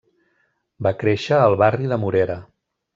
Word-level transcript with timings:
Va 0.87 0.95
créixer 1.05 1.39
al 1.43 1.59
barri 1.63 1.95
de 1.95 2.03
Morera. 2.07 2.43